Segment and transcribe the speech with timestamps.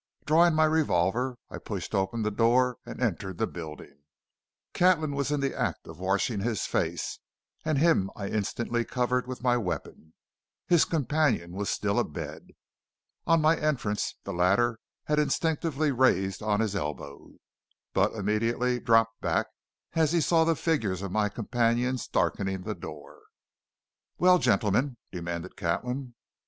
[0.25, 4.01] Drawing my revolver, I pushed open the door and entered the building.
[4.73, 7.19] Catlin was in the act of washing his face,
[7.63, 10.15] and him I instantly covered with my weapon.
[10.65, 12.47] His companion was still abed.
[13.27, 17.33] On my entrance the latter had instinctively raised on his elbow,
[17.93, 19.45] but immediately dropped back
[19.93, 23.19] as he saw the figures of my companions darkening the door.
[24.17, 26.15] "Well, gentlemen?" demanded Catlin.